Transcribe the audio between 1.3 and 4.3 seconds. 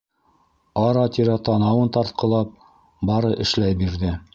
танауын тартҡылап, бары эшләй бирҙе.